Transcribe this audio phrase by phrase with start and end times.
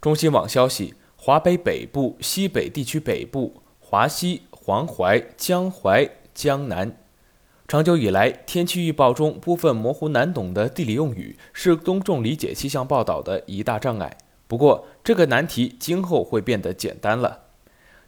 [0.00, 6.96] 中新网消息，华北北部、西北地区北部、华西、黄淮、江淮、江南。
[7.66, 14.16] 长久以来，天气预报中部分模糊难懂的地理用语是公众理解气象报道的一大障碍。
[14.46, 17.44] 不过，这个难题今后会变得简单了。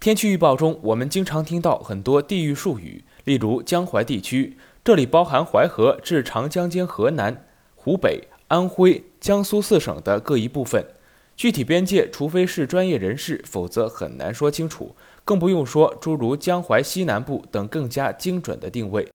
[0.00, 7.46] 天气预报中，我们经常听到很多地域术语，例如江淮地区，这里包含淮河至长江间河南、
[7.76, 10.84] 湖北、安徽、江苏四省的各一部分。
[11.36, 14.94] 具体边界，除非是专业人士，否则很难说清楚。
[15.24, 19.08] 更不用说诸如江淮西南部等更加精准的定位。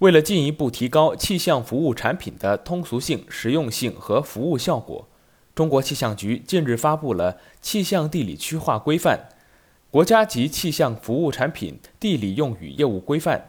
[0.00, 5.08] 为了进一步提高气象服务产品的通俗性、实用性和服务效果，
[5.54, 9.18] 中国气象局近日发布了《气象地理区划规范》——
[9.90, 13.48] 国家级气象服务产品地理用语业务规范，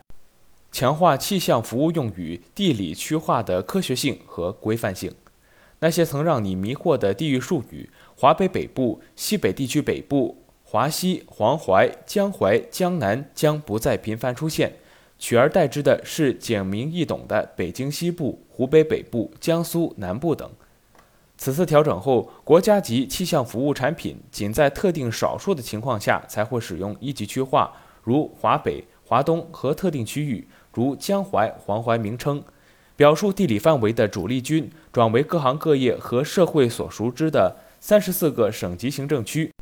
[0.71, 5.13] 强化气象服务用语地理区划的科学性和规范性。
[5.80, 14.74] 那些曾让你迷惑的地域术语，华北北部、西北地区北部、华西、黄淮、江淮、江南将不再频繁出现。
[15.20, 20.49] 取而代之的是简明易懂的北京西部、湖北北部、江苏南部等。
[21.38, 27.71] 此次调整后，国家级气象服务产品仅在特定少数的情况下才会使用一级区划，
[28.04, 32.44] 如华北、华东和特定区域，如江淮、黄淮名称。
[32.98, 39.54] 表述地理范围的主力军转为各行各业和社会所熟知的三十四个省级行政区，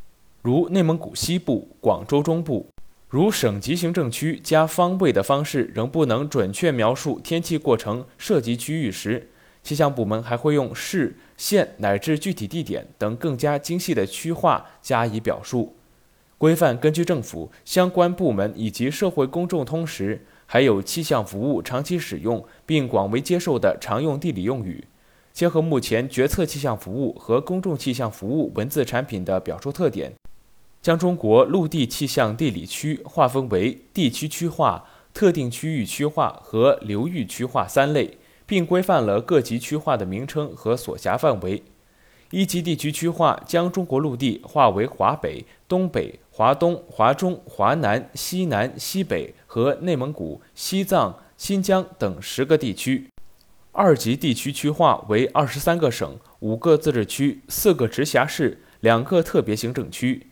[0.41, 2.65] 如内蒙古西部、广州中部。
[3.09, 9.29] 如省级行政区加方位的方式仍不能准确描述天气过程涉及区域时，
[9.61, 15.75] 气象部门还会用市、县乃至具体地点等更加精细的区划加以表述。
[16.37, 24.83] 规范根据政府相关部门以及社会公众通识，还有气象服务长期使用并广为接受的常用地理用语，
[25.33, 30.13] 结合目前决策气象服务和公众气象服务文字产品的表述特点。
[30.81, 34.85] 将中国陆地气象地理区划分为地区区划、
[35.15, 41.63] 特定区域区划和流域区划三类，并规范了各级区划的名称和所辖范围。
[42.35, 53.07] 一级地区区划将中国陆地划为华北、东北、华东、华中、华南、西南、西北和内蒙古、西藏、新疆等十个地区。
[53.71, 60.27] 二级地区区划为二十三个省、五个自治区、四个直辖市、两个特别行政区。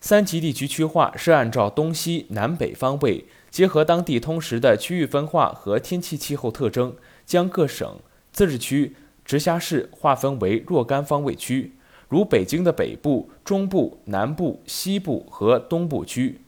[0.00, 8.00] 三级地区区划是按照东西南北方位，结合当地通识的区域分化和天气气候特征，将各省、
[8.32, 11.72] 自治区、直辖市划分为若干方位区，
[12.08, 16.40] 如北京的北部、中部、南部、西部和东部区。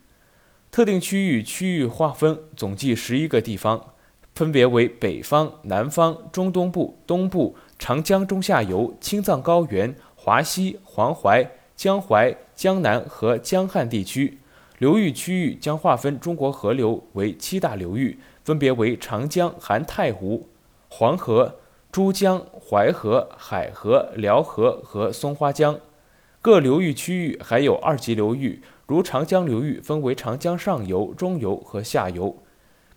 [0.69, 3.93] 特定区域区域划分总计十一个地方，
[4.35, 11.49] 分别为北方、南方、中东部、东部、长江中下游、青藏高原、华西、黄淮。
[11.77, 14.39] 江淮、江南和江汉地区
[14.79, 20.49] 流域区域将划分中国河流为七大流域，分别为长江含太湖、
[20.89, 21.59] 黄河、
[21.97, 25.79] 珠江、淮河、海河、辽河和松花江。
[26.43, 32.37] 各流域区域还有二级流域，如长江流域分为长江上游、中游和下游。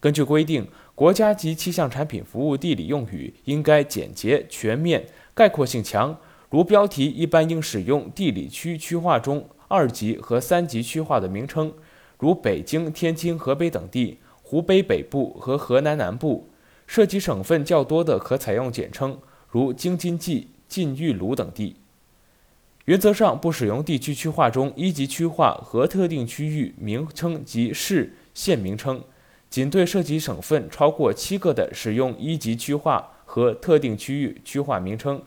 [0.00, 6.14] 根据规定，国家级气象产品服务地理用语应该简洁、全面、概括性强。
[6.50, 11.72] 如标题一般应使用地理区区划中二级和三级区划的名称，
[12.18, 16.49] 如北京、天津、河北等地、湖北北部和河南南部。
[16.90, 19.16] 涉及省份较多的，可采用简称，
[19.48, 21.76] 如京津冀、晋豫鲁等地。
[22.86, 29.04] 原则上不使用地区区划中一级区划和特定区域名称及市县名称，
[29.48, 35.22] 仅对涉及省份超过七个的，使用一级区划和特定区域区划名称。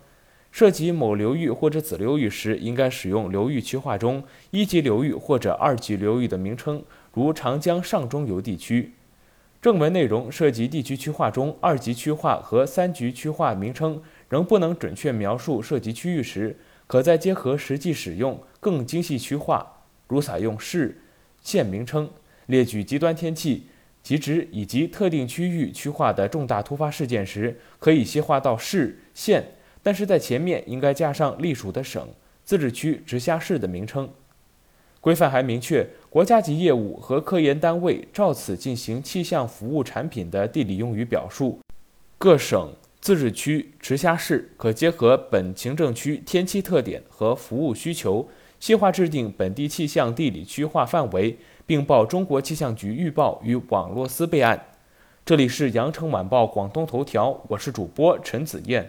[0.52, 4.22] 涉及某流域或者子流域时，应该使用流域区划中
[4.52, 8.92] 一级流域或者二级流域的名称，如长江上中游地区。
[9.64, 21.02] 正文内容涉及地区区划中二级区划和三级区划名称仍不能准确描述涉及区域时，可再结合实际使用更精细区划，如采用市、
[21.42, 22.10] 县名称，
[22.48, 23.68] 列举极端天气、
[24.02, 29.46] 极值以及特定区域区划的重大突发事件时，可以细化到市、县。
[29.82, 32.06] 但是在前面应该加上隶属的省、
[32.44, 34.10] 自治区、直辖市的名称。
[35.00, 41.58] 规范还明确，国家级业务和科研单位照此进行气象服务产品的地理用语表述。
[42.20, 42.72] 各省、
[43.02, 48.28] 自治区、直辖市可结合本行政区天气特点和服务需求，
[48.60, 54.68] 细化制定本地气象地理区划范围，并报中国气象局预报与网络司备案。
[55.26, 58.88] 这里是羊城晚报广东头条，我是主播陈子燕。